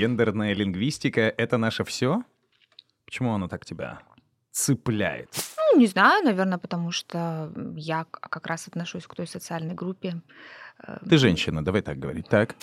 [0.00, 2.22] Гендерная лингвистика— это наше все?
[3.04, 4.00] Почему она так тебя
[4.50, 5.28] цепляет?
[5.58, 10.22] Ну, не знаю, наверное, потому что я как раз отношусь к той социальной группе.
[10.82, 12.26] э, Ты женщина, давай так говорить.
[12.30, 12.56] Так.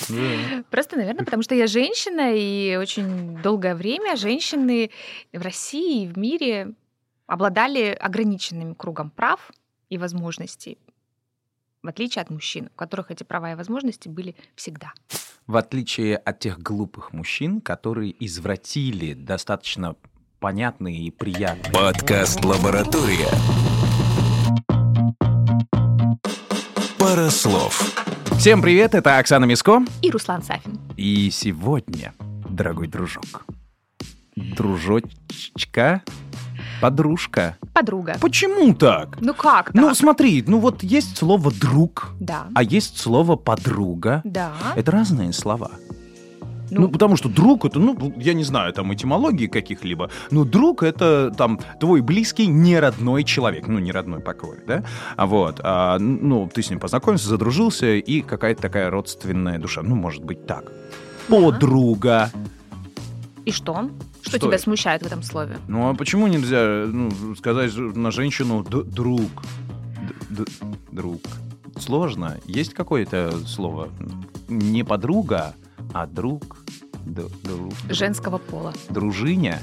[0.71, 4.89] Просто, наверное, потому что я женщина, и очень долгое время женщины
[5.31, 6.73] в России и в мире
[7.27, 9.51] обладали ограниченным кругом прав
[9.89, 10.79] и возможностей,
[11.83, 14.93] в отличие от мужчин, у которых эти права и возможности были всегда.
[15.45, 19.95] В отличие от тех глупых мужчин, которые извратили достаточно
[20.39, 21.73] понятные и приятные.
[21.73, 23.29] Подкаст «Лаборатория».
[26.99, 27.95] Пара слов.
[28.37, 29.83] Всем привет, это Оксана Миско.
[30.01, 30.79] И Руслан Сафин.
[30.97, 32.13] И сегодня,
[32.49, 33.45] дорогой дружок,
[34.35, 36.03] дружочка,
[36.81, 37.57] подружка.
[37.73, 38.17] Подруга.
[38.19, 39.17] Почему так?
[39.21, 39.97] Ну как Ну, так?
[39.97, 42.47] смотри, ну вот есть слово «друг», Да.
[42.55, 44.21] а есть слово «подруга».
[44.23, 44.51] Да.
[44.75, 45.71] Это разные слова.
[46.69, 50.83] Ну, Ну, потому что друг это, ну, я не знаю, там, этимологии каких-либо, но друг
[50.83, 54.83] это, там, твой близкий, не родной человек, ну, не родной покой, да,
[55.15, 59.95] а вот, а, ну, ты с ним познакомился, задружился, и какая-то такая родственная душа, ну,
[59.95, 60.71] может быть, так.
[61.29, 62.31] Подруга.
[63.47, 63.89] И что?
[64.21, 65.57] Что, Что тебя смущает в этом слове?
[65.69, 69.21] Ну, а почему нельзя, ну, сказать на женщину «д- друг?
[70.29, 70.43] Д-
[70.91, 71.21] друг.
[71.79, 72.37] Сложно.
[72.45, 73.87] Есть какое-то слово?
[74.49, 75.53] Не подруга,
[75.93, 76.57] а друг.
[77.05, 77.71] Д- друг.
[77.89, 78.73] Женского пола.
[78.89, 79.59] Дружиня.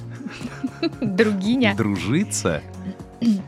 [1.03, 1.75] Другиня.
[1.77, 2.63] Дружиться.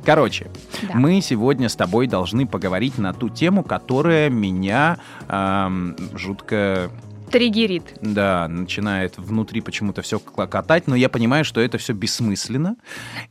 [0.05, 0.51] Короче,
[0.89, 0.95] Да.
[0.98, 4.98] мы сегодня с тобой должны поговорить на ту тему, которая меня
[5.29, 6.91] ам, жутко,
[7.30, 7.98] Триггерит.
[8.00, 12.77] да, начинает внутри почему-то все клокотать, но я понимаю, что это все бессмысленно.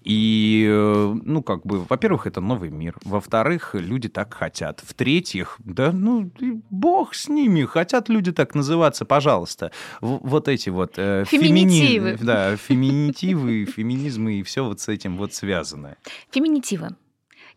[0.04, 2.96] И, э, ну, как бы, во-первых, это новый мир.
[3.04, 4.82] Во-вторых, люди так хотят.
[4.86, 6.32] В-третьих, да, ну,
[6.70, 9.72] бог с ними, хотят люди так называться, пожалуйста.
[10.02, 10.94] В- вот эти вот...
[10.98, 12.18] э, фемини- Феминитивы.
[12.22, 15.96] Да, феминитивы, феминизмы и все вот с этим вот связано.
[16.32, 16.96] Феминитивы.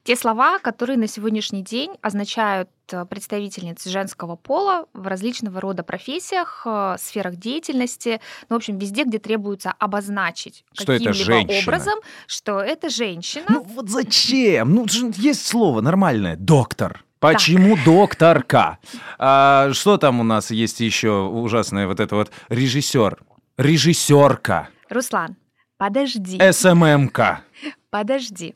[0.04, 6.62] Те слова, которые на сегодняшний день означают э, представительниц женского пола в различного рода профессиях,
[6.64, 12.88] э, сферах деятельности, ну, в общем, везде, где требуется обозначить Что каким-либо образом, что это
[12.88, 13.46] женщина.
[13.48, 14.74] Ну вот зачем?
[14.74, 16.36] Ну есть слово нормальное.
[16.36, 17.04] Доктор.
[17.20, 18.78] Почему докторка?
[19.18, 23.18] А, что там у нас есть еще ужасное вот это вот режиссер?
[23.56, 24.68] Режиссерка.
[24.88, 25.36] Руслан,
[25.78, 26.38] подожди.
[26.52, 27.42] СММка.
[27.90, 28.54] подожди.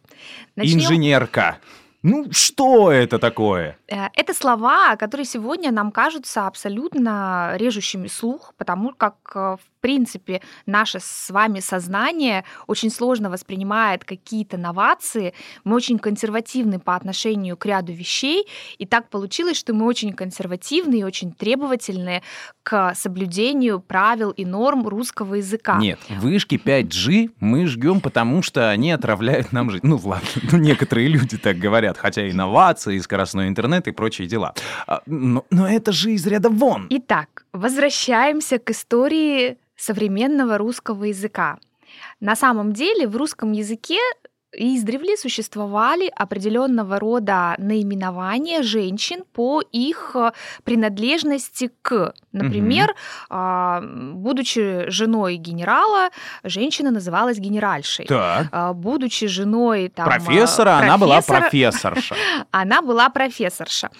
[0.56, 0.78] Начнем.
[0.80, 1.58] Инженерка.
[2.02, 3.76] Ну что это такое?
[3.88, 10.40] Э, Это слова, которые сегодня нам кажутся абсолютно режущими слух, потому как, э, в принципе,
[10.66, 15.34] наше с вами сознание очень сложно воспринимает какие-то новации.
[15.64, 18.46] Мы очень консервативны по отношению к ряду вещей,
[18.78, 22.22] и так получилось, что мы очень консервативны и очень требовательны
[22.62, 25.78] к соблюдению правил и норм русского языка.
[25.78, 29.86] Нет, вышки 5G мы жгем, потому что они отравляют нам жизнь.
[29.86, 34.54] Ну ладно, ну, некоторые люди так говорят, хотя инновации, скоростной интернет и прочие дела.
[34.86, 36.86] А, Но, но это же из ряда вон.
[36.90, 41.58] Итак, возвращаемся к истории современного русского языка.
[42.20, 43.98] На самом деле в русском языке
[44.54, 50.32] издревле существовали определенного рода наименования женщин по их э,
[50.64, 52.14] принадлежности к.
[52.32, 52.94] Например,
[53.30, 56.10] а, будучи женой генерала,
[56.44, 58.06] женщина называлась генеральшей.
[58.06, 58.48] Так.
[58.52, 61.40] А, Будучи женой там, э, Профессора, она была профессора,
[61.94, 62.14] профессорша.
[62.50, 63.90] она была профессорша.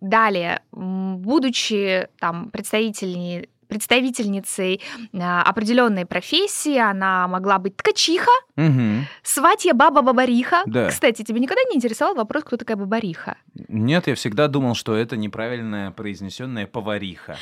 [0.00, 4.80] Далее, будучи там представительни- представительницей
[5.12, 9.06] э, определенной профессии, она могла быть ткачиха, Мгм.
[9.22, 10.62] сватья баба-бабариха.
[10.66, 10.88] Да.
[10.88, 13.36] Кстати, тебя никогда не интересовал вопрос, кто такая бабариха?
[13.68, 17.36] Нет, я всегда думал, что это неправильная произнесенная повариха.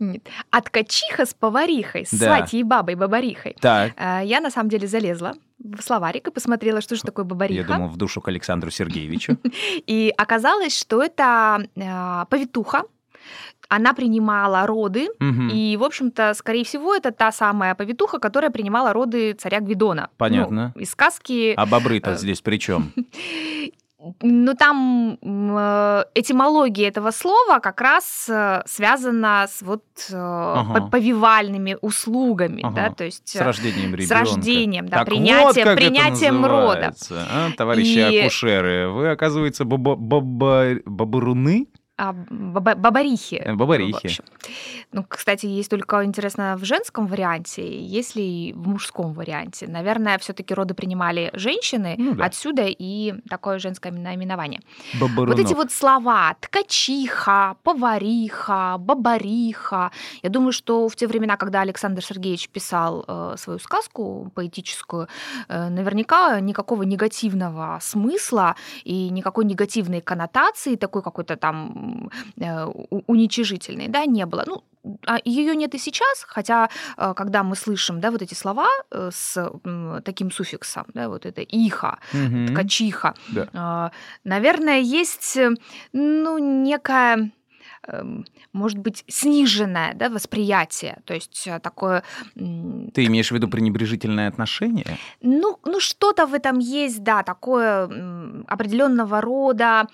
[0.00, 0.26] Нет.
[0.50, 2.26] А ткачиха с поварихой, с Да.
[2.36, 3.56] сватьей бабой бабарихой.
[3.60, 7.60] Так, Э, Я на самом деле залезла в словарик и посмотрела, что же такое бабариха.
[7.60, 9.36] я думал в душу к Александру Сергеевичу.
[9.86, 12.82] И оказалось, что это э, повитуха.
[13.68, 15.48] Она принимала роды, Мгм.
[15.48, 20.10] и, в общем-то, скорее всего, это та самая повитуха, которая принимала роды царя Гвидона.
[20.18, 20.72] Понятно.
[20.74, 21.54] Ну, из сказки.
[21.56, 22.92] А бобры-то Э, здесь при чем?
[24.20, 29.82] Ну, там э, этимология этого слова как раз э, связана с вот
[30.12, 30.74] Ага.
[30.82, 32.74] по- повивальными услугами, Ага.
[32.76, 34.14] да, то есть С рождением ребенка.
[34.26, 36.92] с рождением, да, Так вот принятием, это принятием рода.
[37.12, 39.64] а, товарищи И- акушеры, вы, оказывается,
[40.84, 41.66] бабаруны?
[41.96, 43.42] А, баба- бабарихи.
[43.54, 44.08] Бабарихи.
[44.94, 49.66] Ну, кстати, есть только интересно в женском варианте, есть ли и в мужском варианте.
[49.66, 52.26] Наверное, все-таки роды принимали женщины, Ну да.
[52.26, 54.60] отсюда и такое женское наименование.
[55.00, 55.36] Бобрунов.
[55.36, 59.90] Вот эти вот слова ткачиха, повариха, бабариха.
[60.22, 65.08] Я думаю, что в те времена, когда Александр Сергеевич писал э, свою сказку поэтическую,
[65.48, 68.54] э, наверняка никакого негативного смысла
[68.84, 72.66] и никакой негативной коннотации, такой какой-то там э,
[73.08, 74.44] уничижительной, да, не было.
[74.46, 74.62] Ну,
[75.24, 79.50] ее нет и сейчас, хотя э, когда мы слышим, да, вот эти слова э, с
[80.04, 82.48] таким суффиксом, да, вот это иха, Мгм.
[82.48, 83.48] ткачиха, Да.
[83.54, 83.90] а,
[84.24, 85.50] Наверное, есть, э,
[85.92, 87.30] ну, некая
[87.86, 92.02] эм, может быть, сниженное да, восприятие, то есть э, такое,
[92.34, 94.98] Ты имеешь в виду пренебрежительное отношение?
[95.22, 97.84] ну, ну что-то в этом есть, да, такое
[98.46, 99.86] определенного рода,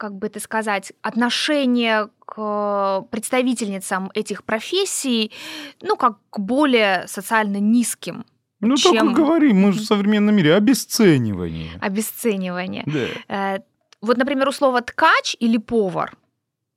[0.00, 5.30] как бы это сказать, отношение к представительницам этих профессий,
[5.82, 8.24] ну, как к более социально низким,
[8.62, 11.70] Ну, Чем- только говори, мы же в современном мире обесценивание.
[11.80, 12.84] обесценивание.
[12.86, 13.56] Да.
[13.56, 13.58] Э,
[14.02, 16.16] Вот, например, у слова ткач или повар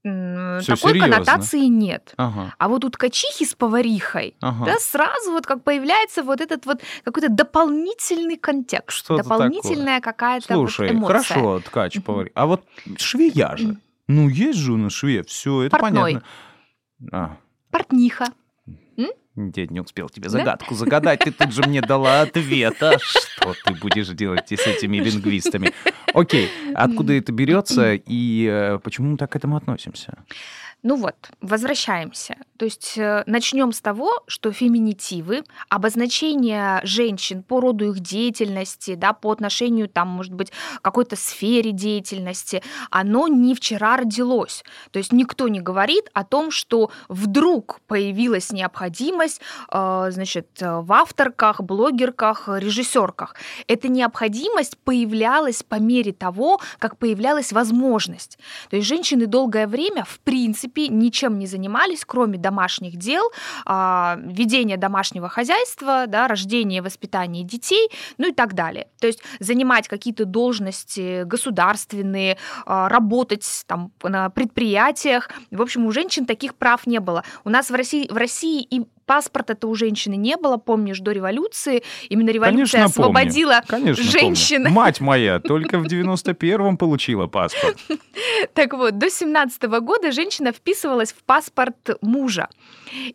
[0.04, 1.12] м, Всё такой серьёзно.
[1.16, 2.14] коннотации нет.
[2.18, 4.66] Ага, А вот у ткачихи с поварихой, ага.
[4.66, 10.70] да, сразу вот как появляется вот этот вот какой-то дополнительный контекст, Что-то дополнительная какая-то вот
[10.72, 11.08] Слушай, эмоция.
[11.24, 12.04] хорошо, ткач, Мгм.
[12.04, 12.32] повари.
[12.36, 12.66] А вот
[12.98, 13.78] швея же.
[14.08, 16.14] Ну, есть же у нас швея, все, это Портной.
[16.14, 16.24] понятно.
[17.12, 17.38] А,
[17.72, 18.28] Портниха.
[19.36, 20.30] Я не успел тебе Да?
[20.30, 22.82] загадку загадать, ты тут же мне дала ответ.
[22.82, 25.72] А что ты будешь делать с этими лингвистами?
[26.14, 30.24] Окей, откуда это берется и э, почему мы так к этому относимся?
[30.84, 32.36] Ну вот, возвращаемся.
[32.58, 39.32] То есть начнем с того, что феминитивы, обозначение женщин по роду их деятельности, да, по
[39.32, 40.52] отношению, там, может быть,
[40.82, 44.64] какой-то сфере деятельности, оно не вчера родилось.
[44.92, 49.42] То есть никто не говорит о том, что вдруг появилась необходимость,
[49.72, 53.36] э, значит, э, в авторках, блогерках, режиссерках.
[53.68, 58.38] Эта необходимость появлялась по мере того, как появлялась возможность.
[58.70, 63.32] То есть женщины долгое время, в принципе, ничем не занимались, кроме домашних дел,
[63.66, 68.88] а, ведения домашнего хозяйства, да, рождения воспитания детей, ну и так далее.
[69.00, 75.30] То есть занимать какие-то должности государственные, а, работать там на предприятиях.
[75.52, 77.24] В общем, у женщин таких прав не было.
[77.44, 81.84] У нас в России, в России и паспорта-то у женщины не было, помнишь, до революции.
[82.10, 83.20] Именно революция Конечно, помню.
[83.20, 84.64] освободила Конечно, женщин.
[84.64, 84.76] помню.
[84.76, 87.78] Мать моя только в 91-м получила паспорт.
[88.54, 92.48] Так вот, до 17 года женщина вписывалась в паспорт мужа.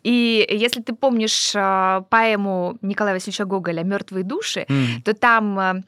[0.03, 4.65] И если ты помнишь э, поэму Николая Васильевича Гоголя «Мертвые души»,
[5.05, 5.83] то там э,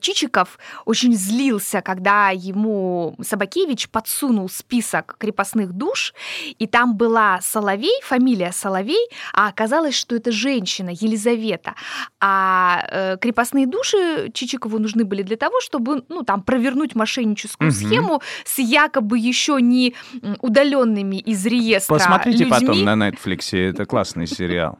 [0.00, 6.14] Чичиков очень злился, когда ему Собакевич подсунул список крепостных душ,
[6.58, 11.74] и там была Соловей, фамилия Соловей, а оказалось, что это женщина, Елизавета.
[12.20, 17.76] А э, крепостные души Чичикову нужны были для того, чтобы ну, там, провернуть мошенническую Мгм.
[17.76, 19.94] схему с якобы еще не
[20.40, 22.66] удаленными из реестра Посмотрите людьми.
[22.66, 24.78] потом на Netflix, это классный сериал.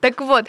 [0.00, 0.46] Так вот,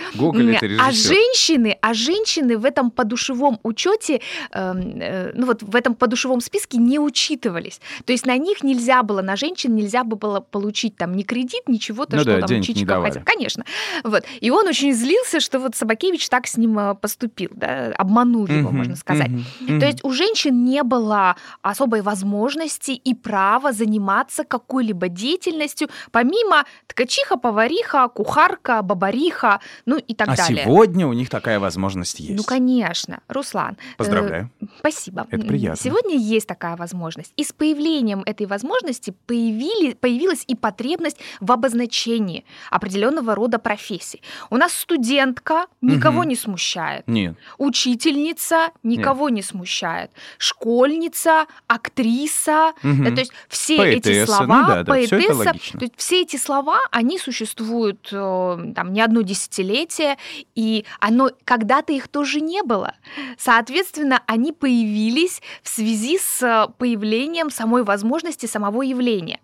[0.80, 2.90] а женщины, а женщины в этом
[3.24, 4.22] подушевом учете,
[4.52, 7.80] эм, э, ну вот в этом подушевом списке не учитывались.
[8.06, 11.64] То есть на них нельзя было, на женщин нельзя бы было получить там ни кредит,
[11.68, 13.22] ничего-то, Ну что да, там Чичиков хотел.
[13.26, 13.64] Конечно.
[14.04, 14.24] Вот.
[14.42, 18.70] И он очень злился, что вот Собакевич так с ним э, поступил, да, обманул его,
[18.70, 19.30] Мгм, можно сказать.
[19.30, 19.80] мгм, мгм.
[19.80, 27.38] То есть у женщин не было особой возможности и права заниматься какой-либо деятельностью, помимо ткачиха,
[27.38, 30.64] повариха, кухарка, бабариха, ну и так а далее.
[30.64, 32.36] сегодня у них такая возможность есть.
[32.36, 33.74] Ну, конечно, Руслан.
[33.74, 34.50] э, Поздравляю.
[34.80, 35.28] Спасибо.
[35.30, 35.76] Это приятно.
[35.82, 37.34] Сегодня есть такая возможность.
[37.38, 44.22] И с появлением этой возможности появили, появилась и потребность в обозначении определенного рода профессий.
[44.50, 46.30] У нас студентка никого Мгм.
[46.30, 47.08] не смущает.
[47.08, 47.36] Нет.
[47.58, 50.12] Учительница никого не смущает.
[50.38, 52.74] Школьница, актриса.
[52.84, 53.04] Мгм.
[53.06, 55.80] Да, то есть все Поэтесса, эти ну слова, да, да, всё это поэтесса, логично.
[55.80, 60.18] то есть все эти слова, они существуют э, там не одно десятилетие,
[60.56, 62.94] и оно когда-то их тоже не было.
[63.38, 69.40] Соответственно, они появились в связи с э, появлением самой возможности самого явления.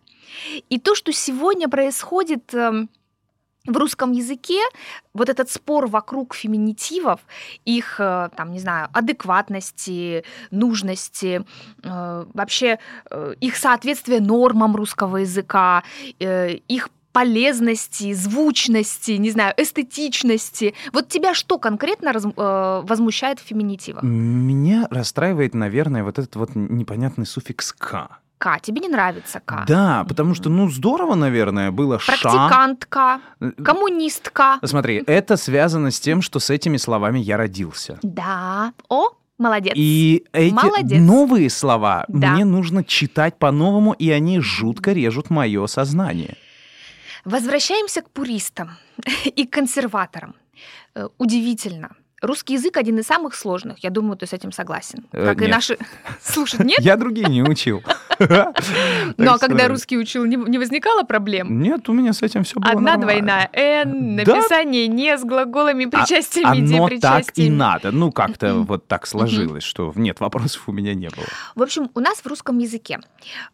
[0.70, 2.90] И то, что сегодня происходит эм,
[3.66, 4.60] в русском языке,
[5.14, 7.20] вот этот спор вокруг феминитивов,
[7.66, 11.46] их, э, там, не знаю, адекватности, нужности,
[11.84, 12.80] э, вообще
[13.42, 15.84] их соответствие нормам русского языка,
[16.20, 20.74] их полезности, звучности, не знаю, эстетичности.
[20.94, 24.04] Вот тебя что конкретно раз, э, возмущает в феминитивах?
[24.04, 28.10] Меня расстраивает, наверное, вот этот вот непонятный суффикс «к».
[28.38, 28.58] К.
[28.62, 29.66] Тебе не нравится К.
[29.68, 32.14] Да, потому что, ну, здорово, наверное, было ша.
[32.14, 33.20] Практикантка,
[33.62, 34.60] коммунистка.
[34.64, 38.00] Смотри, это связано с тем, что с этими словами я родился.
[38.02, 38.72] Да.
[38.88, 39.74] О, молодец.
[39.76, 41.02] И эти Молодец.
[41.02, 42.32] новые слова Да.
[42.32, 46.38] мне нужно читать по-новому, и они жутко режут мое сознание.
[47.26, 48.78] Возвращаемся к пуристам
[49.26, 50.36] и к консерваторам.
[50.96, 51.96] Э, Удивительно.
[52.22, 53.80] Русский язык один из самых сложных.
[53.82, 55.08] Я думаю, ты с этим согласен.
[55.14, 55.52] Э, Как и нет.
[55.52, 55.78] наши...
[56.22, 56.80] Слушай, нет?
[56.80, 57.82] Я другие не учил.
[59.18, 61.62] Ну, а когда русский учил, не возникало проблем?
[61.62, 65.90] Нет, у меня с этим все было Одна двойная «н», написание «не» с глаголами, А-
[65.90, 67.92] причастиями, Оно так и надо.
[67.92, 71.26] Ну, как-то вот так сложилось, что нет, вопросов у меня не было.
[71.56, 73.00] В общем, у нас в русском языке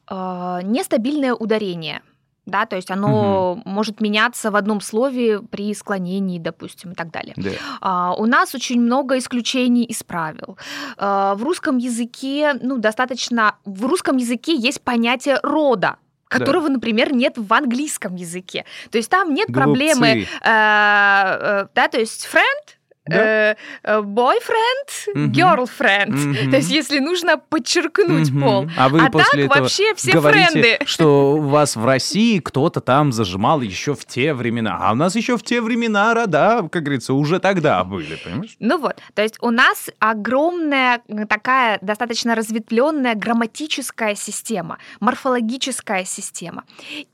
[0.10, 2.02] э, нестабильное ударение.
[2.46, 7.34] Да, то есть оно может меняться в одном слове при склонении, допустим, и так далее.
[7.38, 7.50] Да.
[7.82, 10.58] А, у нас очень много исключений из правил.
[10.98, 13.56] А, в русском языке, ну, достаточно...
[13.66, 15.98] В русском языке есть понятие рода
[16.28, 18.66] которого, например, нет в английском языке.
[18.92, 20.30] То есть там нет проблемы, Глупцы.
[20.42, 22.75] э, э, да, то есть friend,
[23.08, 23.52] Да.
[23.52, 26.50] э, э, boyfriend, girlfriend.
[26.50, 28.68] То есть если нужно подчеркнуть пол.
[28.78, 30.80] А вы а после так этого вообще все говорите, френды.
[30.86, 34.78] что у вас в России кто-то там зажимал еще в те времена.
[34.82, 38.56] А у нас еще в те времена рода, как говорится, уже тогда были, понимаешь?
[38.60, 46.64] Ну вот, то есть у нас огромная такая достаточно разветвленная грамматическая система, морфологическая система.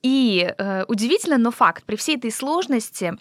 [0.02, 3.18] И э, удивительно, но факт, при всей этой сложности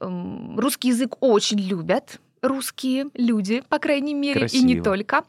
[0.00, 4.84] русский язык очень любят русские люди, по крайней мере, и не Красиво.
[4.84, 5.24] только,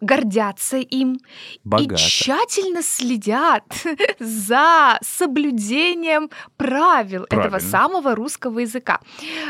[0.00, 1.18] гордятся им
[1.64, 1.94] Богато.
[1.94, 3.64] и тщательно следят
[4.18, 7.60] за соблюдением правил этого Правильно.
[7.70, 9.00] самого русского языка.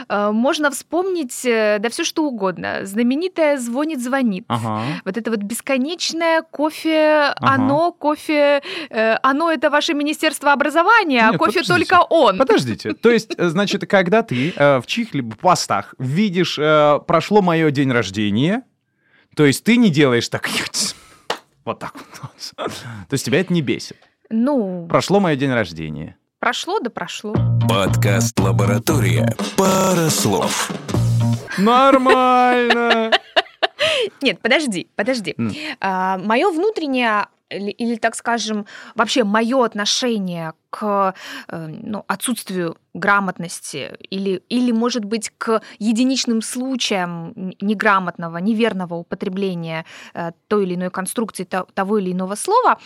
[0.09, 2.81] Э, Можно вспомнить, э, да все что угодно.
[2.85, 4.45] Знаменитое «звонит-звонит».
[4.49, 4.83] Ага.
[5.05, 11.39] Вот это вот бесконечное кофе, оно, кофе, э, оно это ваше Министерство образования, а Нет,
[11.39, 11.75] кофе подождите.
[11.91, 12.39] только он.
[12.39, 16.59] Подождите, то есть, значит, когда ты в чьих-либо постах видишь
[16.99, 18.63] «прошло мое день рождения»,
[19.37, 20.49] то есть ты не делаешь так
[21.65, 22.33] вот так вот.
[22.57, 23.97] То есть тебя это не бесит.
[24.31, 26.17] Ну, Прошло мое день рождения.
[26.39, 27.35] прошло да прошло.
[27.69, 29.35] Подкаст «Лаборатория».
[29.57, 30.71] Пара слов.
[31.57, 33.13] Нормально.
[34.23, 35.35] Нет, подожди, подожди.
[35.39, 35.53] М.
[36.27, 41.15] мое внутреннее или, или, так скажем, вообще мое отношение к
[41.49, 49.85] э, ну, отсутствию грамотности или, или, может быть, к единичным случаям неграмотного, неверного употребления
[50.15, 52.79] э, той или иной конструкции то- того или иного слова,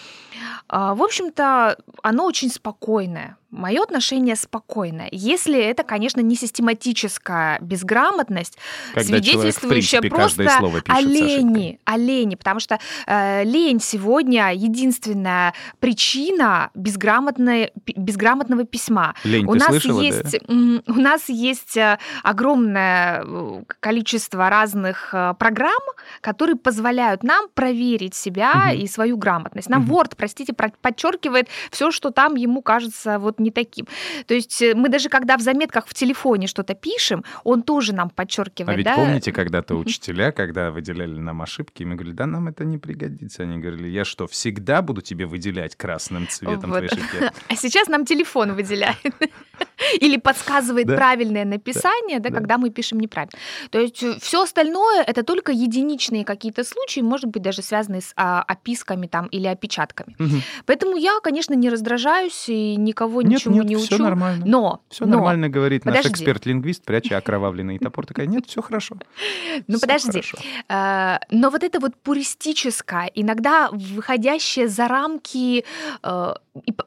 [0.69, 3.37] а, в общем-то, оно очень спокойное.
[3.51, 5.09] Мое отношение спокойное.
[5.13, 8.57] Если это, конечно, не систематическая безграмотность,
[8.95, 11.37] Когда человек, свидетельствующая принципе, каждое просто слово пишет с ошибкой.
[11.37, 19.15] лени, о лени, потому что э, лень сегодня единственная причина безграмотной, безграмотного письма.
[19.25, 20.07] Лень, у ты нас слышала, да?
[20.07, 25.73] есть, м, у нас есть э, огромное э, количество разных э, программ,
[26.21, 28.81] которые позволяют нам проверить себя Мгм.
[28.81, 29.69] и свою грамотность.
[29.69, 29.93] Нам Мгм.
[29.93, 33.87] Word, простите, про- подчеркивает все, что там ему кажется вот не таким.
[34.27, 38.11] То есть мы даже когда в заметках в телефоне что-то пишем, он тоже нам А
[38.11, 38.95] подчеркивает, ведь да?
[38.97, 43.43] помните, когда-то учителя, когда выделяли нам ошибки, мы говорили, да, нам это не пригодится.
[43.45, 46.79] Они говорили, я что, всегда буду тебе выделять красным цветом Вот.
[46.79, 47.31] твои ошибки?
[47.49, 48.97] А сейчас нам телефон выделяет.
[50.01, 50.97] Или подсказывает Да.
[50.97, 52.37] правильное написание, да, Да.
[52.37, 53.33] когда мы пишем неправильно.
[53.71, 58.43] То есть все остальное это только единичные какие-то случаи, может быть, даже связанные с а,
[58.43, 60.15] описками там или опечатками.
[60.19, 60.43] Мгм.
[60.67, 64.05] Поэтому я, конечно, не раздражаюсь и никого Нет, ничему нет, не все учу.
[64.05, 64.45] нормально.
[64.47, 66.13] Но, Все но, нормально говорит наш Подожди.
[66.15, 68.07] эксперт-лингвист, пряча окровавленный топор.
[68.07, 68.97] Такая, нет, все хорошо.
[69.69, 70.11] ну подожди.
[70.23, 70.39] хорошо».
[70.69, 75.65] Э, Но вот это вот пуристическое, иногда выходящее за рамки
[76.03, 76.35] э,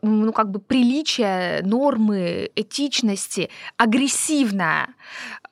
[0.01, 4.89] ну, как бы приличия, нормы, этичности, агрессивная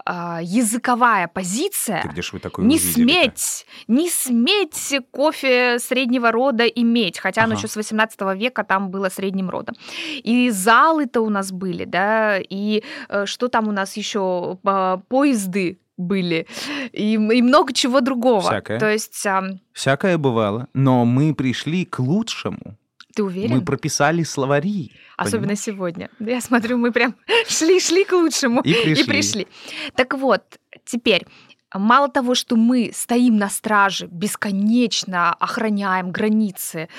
[0.05, 2.01] э, языковая позиция.
[2.01, 2.93] Ты где вы такое Не увидели-то?
[3.01, 7.60] сметь, не сметь кофе среднего рода иметь, хотя оно Ага.
[7.60, 9.75] еще с 18 века там было средним родом.
[10.24, 15.79] И залы-то у нас были, да, и э, что там у нас еще, По- поезды
[15.98, 16.48] были,
[16.91, 18.41] и, и много чего другого.
[18.41, 18.79] Всякое.
[18.79, 22.77] То есть, ам, Всякое бывало, но мы пришли к лучшему.
[23.15, 23.51] ты уверен?
[23.58, 24.91] Мы прописали словари.
[25.17, 25.60] Особенно понимаешь?
[25.60, 26.10] сегодня.
[26.20, 27.15] Я смотрю, мы прям
[27.48, 28.62] шли-шли к лучшему.
[28.62, 29.03] И пришли.
[29.03, 29.48] И пришли.
[29.96, 30.43] Так вот,
[30.86, 31.25] теперь,
[31.74, 36.89] мало того, что мы стоим на страже, бесконечно охраняем границы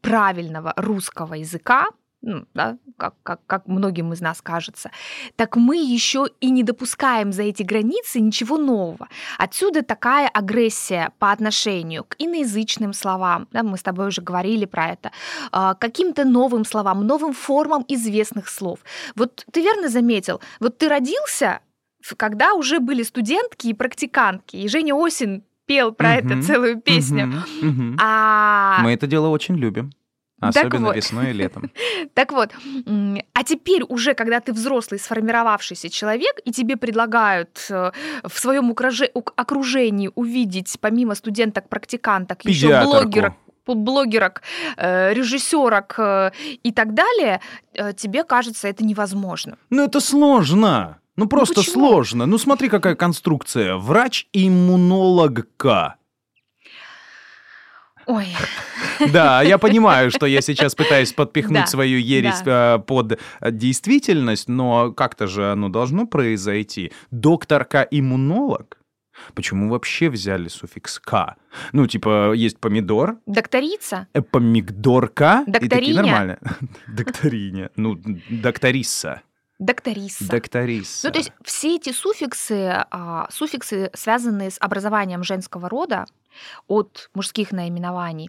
[0.00, 1.88] правильного русского языка,
[2.24, 4.90] ну, да, как, как, как многим из нас кажется,
[5.36, 9.08] так мы еще и не допускаем за эти границы ничего нового.
[9.38, 14.88] Отсюда такая агрессия по отношению к иноязычным словам, да, мы с тобой уже говорили про
[14.88, 15.12] это,
[15.52, 18.78] а, каким-то новым словам, новым формам известных слов.
[19.16, 21.60] Вот ты верно заметил, вот ты родился,
[22.16, 27.26] когда уже были студентки и практикантки, и Женя Осин пел про Мгм, это целую песню.
[27.26, 27.98] мгм, мгм.
[28.00, 29.90] А Мы это дело очень любим.
[30.48, 30.96] Особенно вот.
[30.96, 31.70] весной и летом.
[32.14, 32.50] Так вот,
[33.32, 37.90] а теперь уже, когда ты взрослый, сформировавшийся человек, и тебе предлагают э,
[38.22, 38.74] в своем
[39.36, 42.90] окружении увидеть, помимо студенток-практиканток, еще Педиатрку.
[42.90, 43.34] блогерок,
[43.66, 44.42] блогерок,
[44.76, 46.30] э, режиссерок э,
[46.62, 47.40] и так далее,
[47.96, 49.56] тебе кажется это невозможно.
[49.70, 50.98] Ну это сложно.
[51.16, 51.74] Ну просто почему?
[51.74, 52.26] сложно.
[52.26, 53.76] Ну смотри, какая конструкция.
[53.76, 55.94] Врач-иммунологка.
[58.06, 58.28] Ой,
[59.12, 64.92] Да, я понимаю, что я сейчас пытаюсь подпихнуть Да, свою ересь э, под действительность, но
[64.92, 66.92] как-то же оно должно произойти.
[67.10, 68.78] Докторка-иммунолог?
[69.34, 71.36] Почему вообще взяли суффикс «к»?
[71.72, 74.08] Ну, типа, есть помидор, докторица?
[74.12, 76.02] э, помидорка, и такие Докториня?
[76.02, 76.38] нормально.
[76.88, 77.70] Докториня.
[77.76, 77.96] Ну,
[78.28, 79.22] докторисса.
[79.60, 80.28] Докториса.
[80.28, 81.06] Докторисса.
[81.06, 86.06] Ну, то есть все эти суффиксы, а, суффиксы, связанные с образованием женского рода
[86.66, 88.28] от мужских наименований,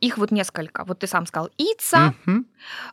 [0.00, 0.84] их вот несколько.
[0.84, 2.14] Вот ты сам сказал «ица»,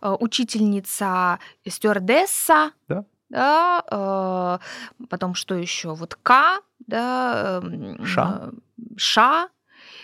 [0.01, 3.04] э, учительница, стюардесса, Да.
[3.30, 4.60] да,
[5.00, 5.94] э, потом что еще?
[5.94, 8.42] Вот «к», да, эм, Ша.
[8.44, 8.51] э,
[8.98, 9.50] «ша».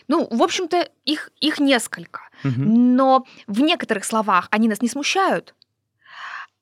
[0.08, 2.22] Ну, в общем-то, их, их несколько.
[2.44, 2.96] Мгм.
[2.96, 5.54] Но в некоторых словах они нас не смущают,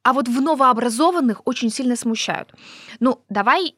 [0.05, 2.53] а вот в новообразованных очень сильно смущают.
[2.99, 3.75] Ну, давай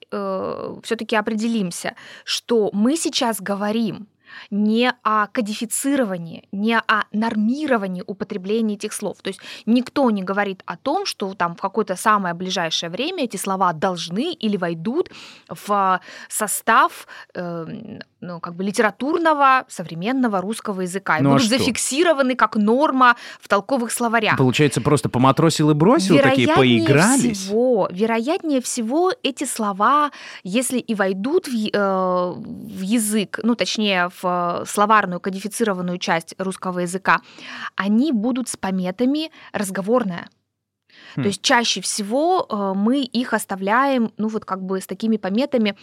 [0.84, 4.08] все-таки определимся, что мы сейчас говорим
[4.50, 9.18] не о кодифицировании, не о нормировании употребления этих слов.
[9.22, 13.38] То есть никто не говорит о том, что там в какое-то самое ближайшее время эти
[13.38, 15.12] слова должны или войдут
[15.50, 21.58] в состав э, ну, как бы литературного современного русского языка и Ну, а будут что?
[21.58, 24.38] зафиксированы как норма в толковых словарях.
[24.38, 27.38] Получается, просто поматросил и бросил, такие поигрались.
[27.38, 30.12] всего, вероятнее всего, эти слова,
[30.44, 36.80] если и войдут в, э, в язык, ну, точнее, в э, словарную кодифицированную часть русского
[36.80, 37.22] языка,
[37.76, 40.30] они будут с пометами разговорная.
[41.16, 41.22] Хм.
[41.24, 45.76] То есть чаще всего э, мы их оставляем, ну, вот как бы с такими пометами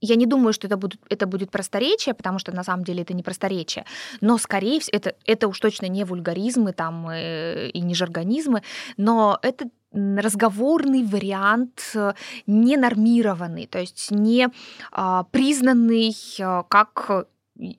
[0.00, 3.14] я не думаю, что это будет, это будет просторечие, потому что на самом деле это
[3.14, 3.84] не просторечие,
[4.20, 8.62] но, скорее всего, это, это уж точно не вульгаризмы там, э, и не жаргонизмы,
[8.96, 12.12] но это разговорный вариант, э,
[12.46, 14.48] не нормированный, то есть не
[14.92, 17.26] а, признанный э, как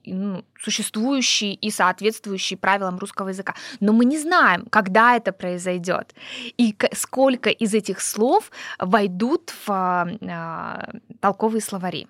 [0.06, 3.54] ну, существующий и соответствующий правилам русского языка.
[3.80, 6.16] Но мы не знаем, когда это произойдет
[6.58, 12.08] и сколько из этих слов войдут в а, а, толковые словари.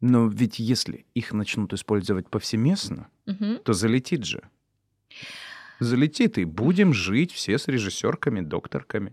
[0.00, 3.58] Но ведь если их начнут использовать повсеместно, Мгм.
[3.64, 4.42] то залетит же.
[5.80, 9.12] Залетит, и будем жить все с режиссерками, докторками.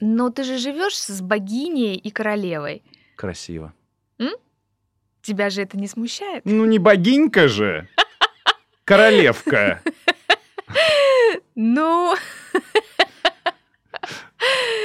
[0.00, 2.82] Но ты же живешь с богиней и королевой.
[3.16, 3.72] Красиво.
[5.22, 6.44] Тебя же это не смущает?
[6.46, 7.86] Ну не богинька же!
[8.84, 9.82] Королевка.
[11.54, 12.16] Ну,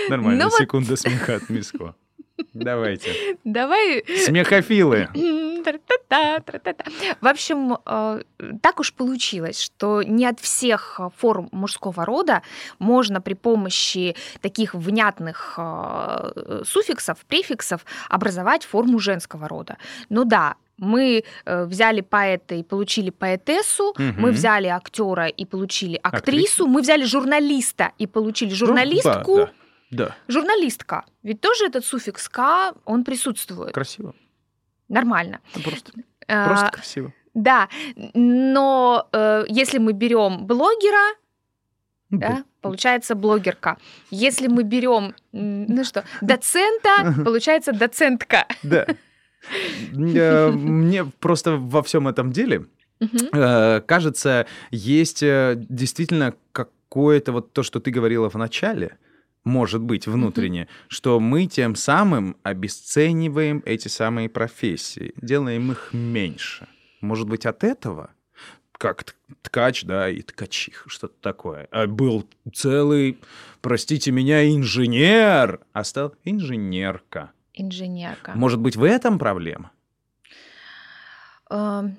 [0.09, 1.95] Нормально, Ну секунда смеха от Миско.
[2.53, 3.37] Давайте.
[3.43, 5.07] давай Смехофилы.
[5.65, 6.85] Тра-та-та, тра-та-та.
[7.21, 8.21] В общем, э,
[8.61, 12.41] так уж получилось, что не от всех э, форм мужского рода
[12.79, 19.77] можно при помощи таких внятных э, суффиксов, префиксов образовать форму женского рода.
[20.09, 24.21] Ну да, мы взяли поэта и получили поэтессу, Мгм.
[24.21, 26.67] мы взяли актера и получили актрису, Актрису.
[26.67, 29.37] мы взяли журналиста и получили журналистку.
[29.37, 29.45] Ну,
[29.91, 31.03] да, да, Журналистка.
[31.23, 33.67] Ведь тоже этот суффикс «к», он присутствует.
[33.67, 33.73] да.
[33.73, 34.13] Красиво.
[34.89, 35.39] Нормально.
[35.55, 35.91] Ну, Просто,
[36.27, 37.13] А, просто красиво.
[37.33, 37.67] Да,
[38.13, 41.15] но э, если мы берем блогера,
[42.09, 43.77] Ну, да, получается блогерка.
[44.09, 48.45] Если мы берем, ну что, доцента, получается доцентка.
[48.63, 48.85] Да.
[49.93, 52.65] Э, Мне просто во всем этом деле
[52.99, 58.97] э, кажется, есть э, действительно какое-то вот то, что ты говорила в начале,
[59.45, 66.67] может быть, внутренне, что мы тем самым обесцениваем эти самые профессии, делаем их меньше.
[66.99, 68.09] Может быть, от этого?
[68.73, 71.67] Как ткач, да, и ткачих, что-то такое.
[71.71, 73.19] А был целый,
[73.61, 77.31] простите меня, инженер, а стал инженерка.
[77.53, 78.33] Инженерка.
[78.35, 79.71] Может быть, в этом проблема?
[81.49, 81.95] Эм,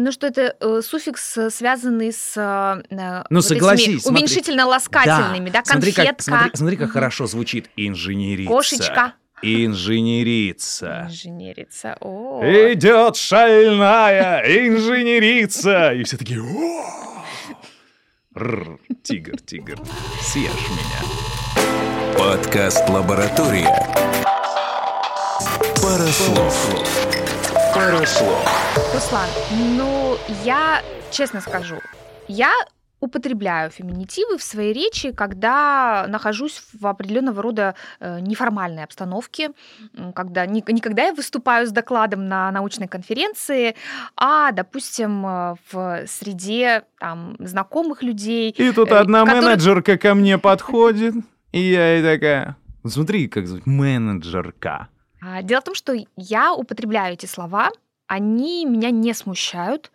[0.00, 5.92] Ну, что это э, суффикс, э, связанный с э, ну, вот согласись, уменьшительно-ласкательными, да, Смотри,
[5.92, 6.92] конфетка, как, смотри, смотри, как Мгм.
[6.92, 8.48] хорошо звучит инженерица.
[8.48, 9.12] кошечка.
[9.42, 11.06] Инженерица.
[11.08, 11.96] Инженерица.
[12.00, 15.92] О, Идет шальная инженерица.
[15.94, 16.40] И все такие...
[16.40, 17.24] «О!»
[18.36, 19.78] Рр, Тигр, тигр,
[20.22, 22.16] съешь меня.
[22.16, 23.68] Подкаст «Лаборатория».
[25.82, 26.36] Парослов.
[26.36, 27.17] Парослов.
[27.74, 29.28] Руслан,
[29.76, 31.76] ну, я честно скажу,
[32.26, 32.52] я
[33.00, 39.50] употребляю феминитивы в своей речи, когда нахожусь в определенного рода э, неформальной обстановке,
[40.14, 43.76] когда не, не когда я выступаю с докладом на научной конференции,
[44.16, 48.50] а, допустим, э, в среде там, знакомых людей.
[48.50, 51.14] И тут э, одна которые- менеджерка ко мне подходит,
[51.52, 52.56] и я ей такая...
[52.84, 53.66] Смотри, как зовут.
[53.66, 54.88] Менеджерка.
[55.20, 57.70] А, Дело в том, что я употребляю эти слова,
[58.06, 59.90] они меня не смущают.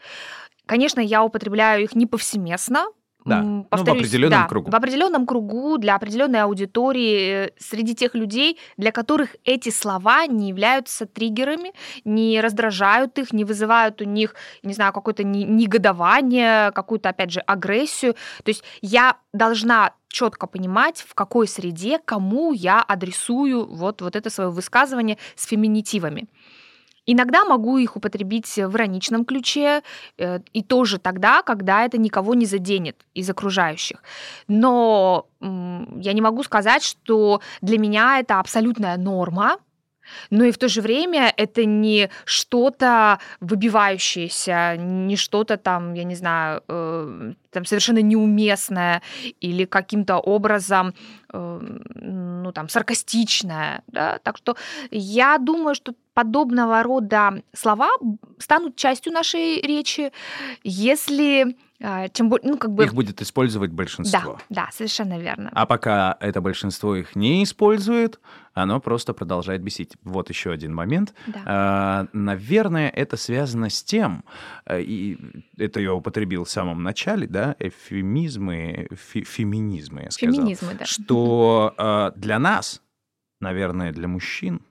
[0.65, 2.85] Конечно, я употребляю их не повсеместно.
[3.25, 4.71] Да, М, ну, в повторюсь, определенном да, кругу.
[4.71, 10.49] В определенном кругу для определенной аудитории, э, среди тех людей, для которых эти слова не
[10.49, 11.73] являются триггерами,
[12.05, 17.39] не раздражают их, не вызывают у них, не знаю, какое-то не- негодование, какую-то, опять же,
[17.41, 18.13] агрессию.
[18.43, 24.29] То есть я должна четко понимать, в какой среде, кому я адресую вот, вот это
[24.29, 26.27] свое высказывание с феминитивами.
[27.05, 29.81] Иногда могу их употребить в ироничном ключе,
[30.17, 34.03] э, и тоже тогда, когда это никого не заденет из окружающих.
[34.47, 39.57] Но я не могу сказать, что для меня это абсолютная норма,
[40.29, 46.15] но и в то же время это не что-то выбивающееся, не что-то там, я не
[46.15, 49.01] знаю, э, там совершенно неуместное
[49.39, 50.93] или каким-то образом,
[51.31, 53.83] э, ну там, саркастичное.
[53.87, 54.19] Да?
[54.23, 54.55] Так что
[54.91, 57.89] я думаю, что подобного рода слова
[58.37, 60.11] станут частью нашей речи,
[60.63, 64.37] если э, чем более, ну как бы, Их будет использовать большинство.
[64.49, 65.49] да, да, совершенно верно.
[65.53, 68.19] А пока это большинство их не использует,
[68.53, 69.93] оно просто продолжает бесить.
[70.03, 71.13] Вот еще один момент.
[71.27, 71.41] Да.
[71.45, 74.23] А, Наверное, это связано с тем,
[74.65, 75.17] э, и
[75.57, 80.85] это я употребил в самом начале, да, эвфемизмы, фе- феминизмы, я сказал, Феминизмы, да.
[80.85, 82.81] что э, для нас,
[83.39, 84.61] наверное, для мужчин,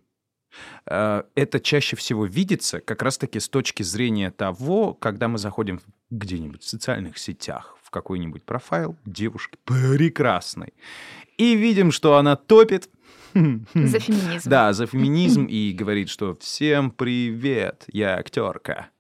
[0.85, 6.69] это чаще всего видится как раз-таки с точки зрения того, когда мы заходим где-нибудь в
[6.69, 10.75] социальных сетях, в какой-нибудь профайл девушки прекрасной,
[11.39, 12.89] и видим, что она топит.
[13.35, 14.51] За феминизм.
[14.51, 18.91] Да, за феминизм и говорит, что всем привет, я актерка.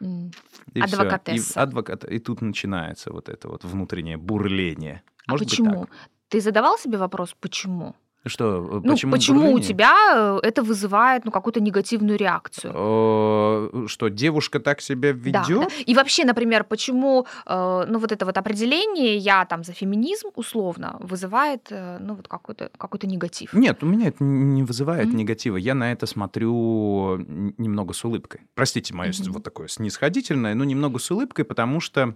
[0.00, 0.80] И.
[0.80, 1.60] Адвокатесса.
[1.60, 2.04] И, адвокат...
[2.04, 5.02] и тут начинается вот это вот внутреннее бурление.
[5.26, 5.86] А Может быть, почему?
[5.86, 5.90] так.
[6.28, 7.94] Ты задавал себе вопрос, почему?
[8.24, 9.94] Что, э, Ну, почему, почему, у тебя
[10.42, 12.72] э, это вызывает ну, какую-то негативную реакцию?
[12.74, 15.60] Э, Что девушка так себя Да, ведет?
[15.60, 15.68] да.
[15.86, 21.68] И вообще, например, почему, ну, вот это вот определение «я там за феминизм» условно вызывает,
[21.70, 23.52] ну, вот какой-то какой негатив?
[23.54, 25.16] Нет, у меня это не вызывает Мгм.
[25.16, 25.56] негатива.
[25.56, 27.16] Я на это смотрю
[27.58, 28.42] немного с улыбкой.
[28.54, 29.32] Простите мое Мгм.
[29.32, 32.14] вот такое снисходительное, но немного с улыбкой, потому что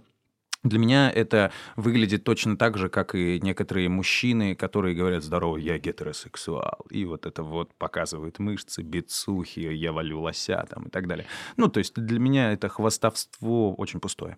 [0.67, 5.77] для меня это выглядит точно так же, как и некоторые мужчины, которые говорят «Здорово, я
[5.77, 6.85] гетеросексуал».
[6.89, 11.25] И вот это вот показывают мышцы, бицухи, я валю лося там и так далее.
[11.57, 14.37] Ну, то есть для меня это хвастовство очень пустое.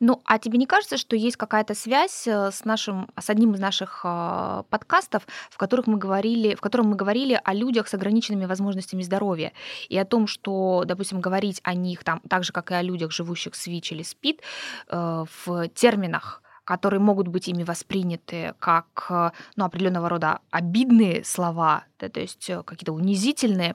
[0.00, 3.60] Ну, а тебе не кажется, что есть какая-то связь э, с нашим, с одним из
[3.60, 8.46] наших э, подкастов, в которых мы говорили, в котором мы говорили о людях с ограниченными
[8.46, 9.52] возможностями здоровья?
[9.88, 13.12] И о том, что, допустим, говорить о них там, так же, как и о людях,
[13.12, 14.40] живущих с ВИЧ или СПИД,
[14.88, 21.82] э, в терминах которые могут быть ими восприняты как э, ну, определенного рода обидные слова,
[21.98, 23.74] да, то есть какие-то унизительные,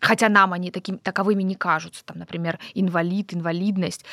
[0.00, 4.04] хотя нам они таким, таковыми не кажутся, там, например, инвалид, инвалидность,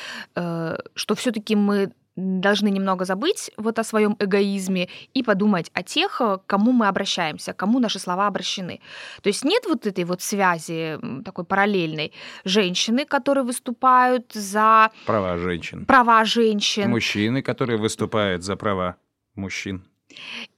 [1.10, 6.38] что все-таки мы должны немного забыть вот о своем эгоизме и подумать о тех, э,
[6.38, 8.80] к кому мы обращаемся, кому наши слова обращены.
[9.22, 12.12] То есть нет вот этой вот связи такой параллельной.
[12.44, 15.84] Женщины, которые выступают за Права женщин.
[15.84, 18.94] права женщин, Мужчины, которые выступают за права
[19.34, 19.82] мужчин.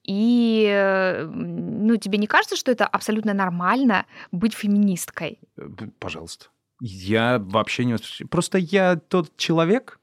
[0.06, 5.38] и э, ну, тебе не кажется, что это абсолютно нормально быть феминисткой?
[5.56, 6.46] Э, Пожалуйста.
[6.84, 7.96] Я вообще не...
[8.26, 10.00] Просто я тот человек,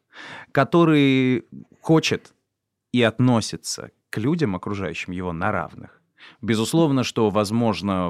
[0.51, 1.45] который
[1.81, 2.33] хочет
[2.91, 6.01] и относится к людям, окружающим его, на равных.
[6.41, 8.09] Безусловно, что возможно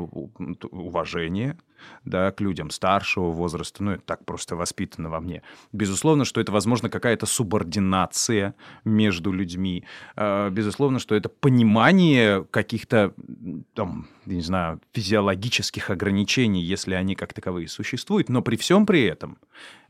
[0.72, 1.58] уважение
[2.06, 5.42] да, к людям старшего возраста, ну, это так просто воспитано во мне.
[5.72, 9.84] Безусловно, что это, возможно, какая-то субординация между людьми.
[10.16, 13.14] Э, Безусловно, что это понимание каких-то,
[13.74, 18.30] там, не знаю, физиологических ограничений, если они как таковые существуют.
[18.30, 19.38] Но при всем при этом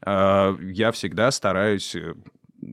[0.06, 2.14] э, я всегда стараюсь э,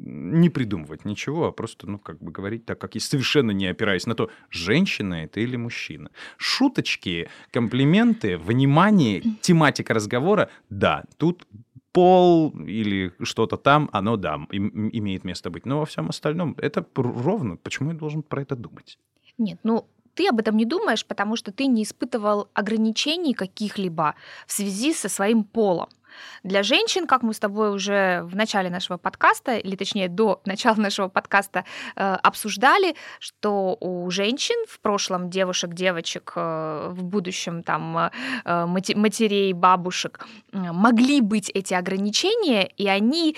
[0.07, 4.07] не придумывать ничего, а просто, ну, как бы говорить так, как есть, совершенно не опираясь
[4.07, 6.11] на то, женщина это или мужчина.
[6.37, 11.47] Шуточки, комплименты, внимание, тематика разговора, да, тут
[11.93, 15.67] пол или что-то там, оно, да, им- имеет место быть.
[15.67, 17.57] Но во всем остальном это ровно.
[17.57, 18.99] Почему я должен про это думать?
[19.39, 24.15] Нет, ну ты об этом не думаешь, потому что ты не испытывал ограничений каких-либо
[24.47, 25.89] в связи со своим полом.
[26.43, 30.77] Для женщин, как мы с тобой уже в начале нашего подкаста, или точнее до начала
[30.77, 31.65] нашего подкаста
[31.97, 38.11] э, обсуждали, что у женщин в прошлом девушек, девочек, э, в будущем там
[38.45, 43.37] э, матерей, бабушек могли быть эти ограничения, и они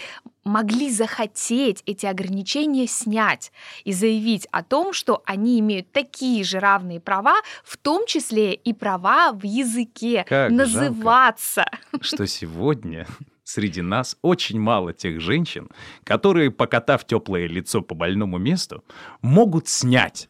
[0.48, 3.52] могли захотеть эти ограничения снять
[3.84, 8.72] и заявить о том, что они имеют такие же равные права, в том числе и
[8.72, 11.64] права в языке, Как называться.
[12.00, 13.06] Что сегодня
[13.44, 15.68] среди нас очень мало тех женщин,
[16.04, 18.84] которые, покатав теплое лицо по больному месту,
[19.22, 20.28] могут снять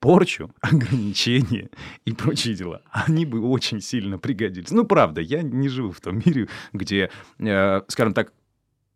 [0.00, 1.70] порчу, ограничения
[2.04, 2.82] и прочие дела.
[2.90, 4.70] Они бы очень сильно пригодились.
[4.70, 8.32] Ну, правда, я не живу в том мире, где, э, скажем так,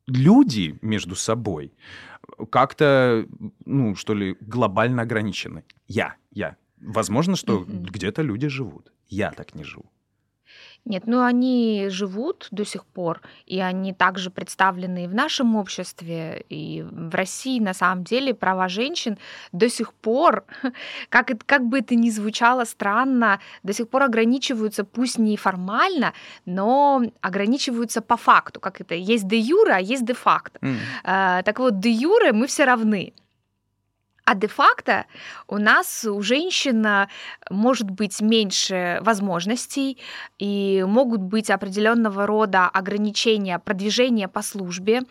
[0.06, 1.72] люди между собой
[2.50, 3.26] как-то,
[3.64, 5.62] ну, что ли, глобально ограничены.
[5.88, 6.56] Я, я.
[6.80, 7.84] Возможно, что Мгм.
[7.84, 8.92] где-то люди живут.
[9.08, 9.84] Я так не живу.
[10.86, 16.44] Нет, ну они живут до сих пор, и они также представлены и в нашем обществе,
[16.48, 19.18] и в России на самом деле права женщин
[19.50, 20.44] до сих пор,
[21.08, 26.12] как, как бы это ни звучало странно, до сих пор ограничиваются, пусть не формально,
[26.44, 30.60] но ограничиваются по факту, как это, есть де юре, а есть де факто.
[31.02, 33.12] А, так вот, де юре мы все равны.
[34.26, 35.06] А де-факто
[35.46, 36.84] у нас у женщин
[37.48, 39.98] может быть меньше возможностей
[40.40, 45.02] и могут быть определенного рода ограничения продвижения по службе,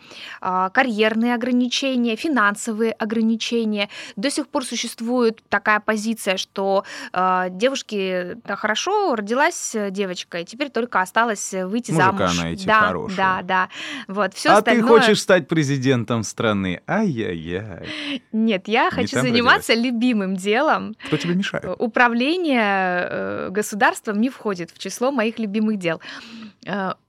[0.42, 3.88] а, карьерные ограничения, финансовые ограничения.
[4.16, 10.68] До сих пор существует такая позиция, что а, девушке да, хорошо родилась девочка, и теперь
[10.68, 12.38] только осталось выйти Мужика замуж.
[12.38, 13.16] найти да, хорошего.
[13.16, 13.68] да, да.
[14.08, 14.82] Вот все а остальное.
[14.82, 16.82] ты хочешь стать президентом страны?
[16.86, 18.22] Ай-яй-яй.
[18.32, 20.96] Нет, я хочу там заниматься любимым делом.
[21.06, 21.64] Кто тебе мешает?
[21.78, 26.00] Управление э, государством не входит в число моих любимых дел.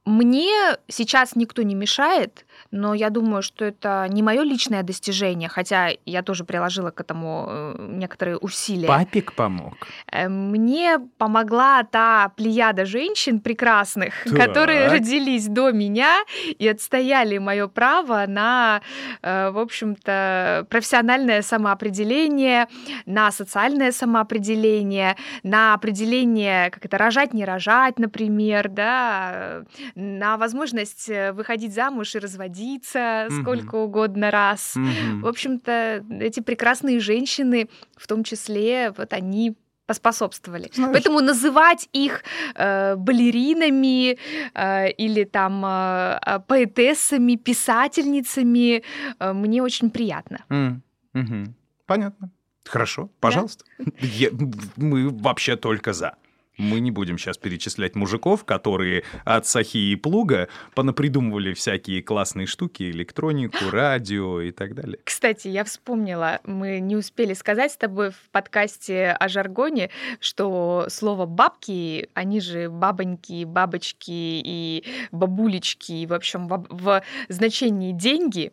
[0.07, 5.89] Мне сейчас никто не мешает, но я думаю, что это не мое личное достижение, хотя
[6.05, 8.87] я тоже приложила к этому э, некоторые усилия.
[8.87, 9.73] Папик помог.
[10.09, 14.37] Э, Мне помогла та плеяда женщин прекрасных, Так.
[14.37, 16.23] которые родились до меня
[16.57, 18.81] и отстояли мое право на,
[19.21, 22.67] э, в общем-то, профессиональное самоопределение,
[23.05, 29.63] на социальное самоопределение, на определение, как это, рожать, не рожать, например, да,
[29.99, 33.41] на возможность э, выходить замуж и разводиться Мгм.
[33.41, 34.75] сколько угодно раз.
[34.75, 35.21] Мгм.
[35.21, 39.55] В общем-то, эти прекрасные женщины, в том числе, вот они
[39.87, 40.69] поспособствовали.
[40.73, 42.23] Знаешь- Поэтому называть их
[42.55, 44.17] э, балеринами
[44.53, 48.83] э, или там э, э, поэтессами, писательницами
[49.19, 50.37] э, мне очень приятно.
[50.49, 50.81] М,
[51.13, 51.55] мгм.
[51.85, 52.29] Понятно.
[52.65, 53.63] Хорошо, пожалуйста.
[54.01, 54.29] Я-
[54.75, 56.11] мы вообще только за.
[56.57, 62.89] Мы не будем сейчас перечислять мужиков, которые от сахи и плуга понапридумывали всякие классные штуки,
[62.89, 64.99] электронику, радио и так далее.
[65.03, 71.25] Кстати, я вспомнила, мы не успели сказать с тобой в подкасте о жаргоне, что слово
[71.25, 78.51] бабки, они же бабоньки, бабочки и бабулечки, и, в общем, в, в значении деньги,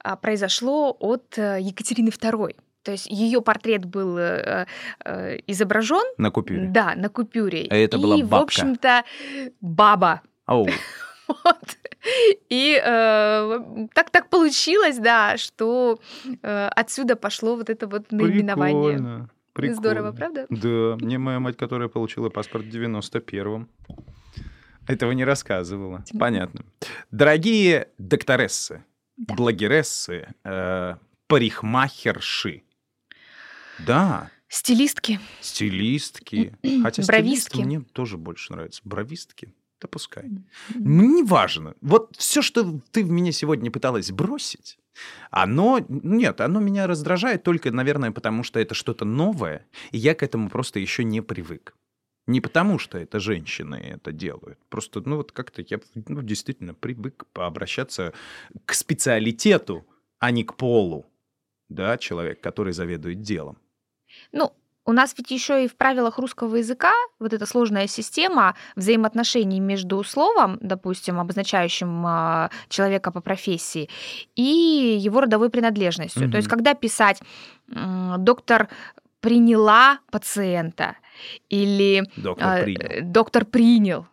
[0.00, 2.56] а, произошло от э, Екатерины II.
[2.86, 4.66] То есть ее портрет был э,
[5.04, 6.68] э, изображен, На купюре.
[6.68, 7.66] да, на купюре.
[7.68, 8.44] А это и, была в бабка.
[8.44, 9.02] общем-то,
[9.60, 10.22] баба.
[10.46, 10.68] Оу,
[11.26, 11.76] Вот.
[12.48, 13.60] И э,
[13.92, 15.98] так так получилось, да, что
[16.42, 18.92] э, отсюда пошло вот это вот наименование.
[18.92, 19.30] прикольно.
[19.52, 19.74] прикольно.
[19.80, 20.46] Здорово, правда?
[20.48, 23.68] Да, мне моя мать, которая получила паспорт в 91-м,
[24.86, 26.04] этого не рассказывала.
[26.16, 26.60] Понятно.
[27.10, 28.84] Дорогие докторессы,
[29.16, 29.34] Да.
[29.34, 30.94] блогерессы, э,
[31.26, 32.62] парикмахерши,
[33.78, 35.18] да, Стилистки.
[35.40, 37.60] стилистки, хотя стилисты Бровистки.
[37.62, 38.80] мне тоже больше нравятся.
[38.84, 40.24] Бровистки, да пускай.
[40.24, 40.46] М.
[40.74, 41.74] Мне не важно.
[41.80, 44.78] Вот все, что ты в меня сегодня пыталась бросить,
[45.30, 50.22] Оно, нет, оно меня раздражает только, наверное, потому что это что-то новое, и я к
[50.22, 51.74] этому просто еще не привык.
[52.26, 54.58] Не потому, что это женщины это делают.
[54.68, 58.14] Просто, ну, вот как-то я ну, действительно привык обращаться
[58.64, 59.86] к специалитету,
[60.18, 61.04] а не к полу,
[61.68, 63.58] да, человек, который заведует делом.
[64.32, 64.52] Ну,
[64.86, 70.02] у нас ведь еще и в правилах русского языка вот эта сложная система взаимоотношений между
[70.04, 73.88] словом, допустим, обозначающим а, человека по профессии,
[74.36, 76.22] и его родовой принадлежностью.
[76.22, 76.30] Мгм.
[76.30, 77.20] То есть, когда писать
[78.18, 78.68] доктор
[79.20, 80.96] приняла пациента
[81.48, 83.10] или Доктор а, принял.
[83.10, 84.06] доктор принял.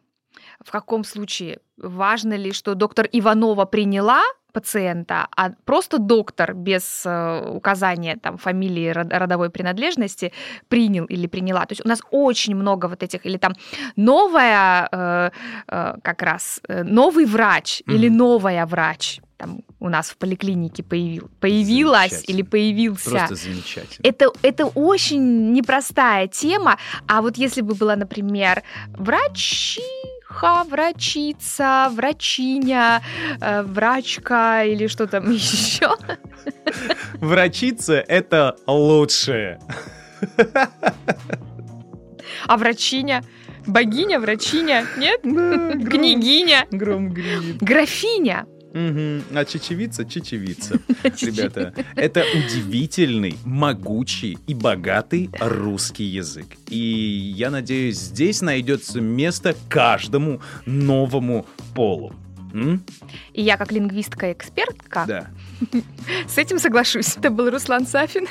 [0.60, 1.60] В каком случае?
[1.78, 8.90] Важно ли, что доктор Иванова приняла пациента, а просто доктор без э, указания там фамилии,
[8.94, 10.32] род- родовой принадлежности
[10.70, 11.66] принял или приняла.
[11.66, 13.54] То есть у нас очень много вот этих, или там
[13.96, 15.30] новая, э,
[15.68, 18.18] э, как раз, новый врач или Мгм.
[18.18, 23.10] новая врач там у нас в поликлинике появил, появилась или появился.
[23.10, 24.08] Просто замечательно.
[24.08, 26.78] Это, это очень непростая тема.
[27.08, 28.64] А вот если бы была, например,
[30.34, 33.02] врачиха, врачица, врачиня,
[33.40, 35.96] э, врачка или что там еще.
[37.16, 39.60] Врачица— это лучшее.
[42.48, 43.24] А врачиня?
[43.66, 44.86] Богиня, врачиня?
[44.98, 45.22] Нет?
[45.22, 46.68] Княгиня?
[46.72, 47.58] Гром гремит.
[47.62, 48.46] Графиня?
[48.74, 49.24] Мгм.
[49.36, 50.82] А чечевица— чечевица.
[51.22, 56.48] Ребята, это удивительный, могучий и богатый русский язык.
[56.70, 56.78] И
[57.38, 62.14] я надеюсь, здесь найдется место каждому новому полу.
[62.54, 62.84] М?
[63.34, 65.28] И я, как лингвистка-экспертка, Да.
[66.28, 67.16] с этим соглашусь.
[67.18, 68.28] Это был Руслан Сафин.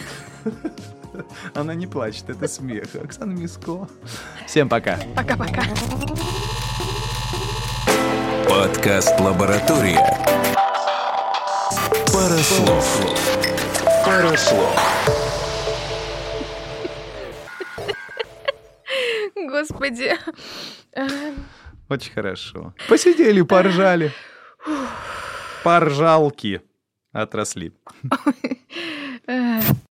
[1.55, 2.95] Она не плачет, это смех.
[2.95, 3.89] Оксана Миско.
[4.47, 4.99] Всем пока.
[5.15, 5.65] Пока-пока.
[8.53, 9.97] Подкаст «Лаборатория».
[12.13, 12.85] Пара слов.
[14.05, 14.77] Пара слов.
[19.35, 20.13] Господи.
[21.89, 22.75] Очень хорошо.
[22.91, 24.13] Посидели, поржали.
[25.65, 26.61] Поржалки
[27.11, 27.73] отросли.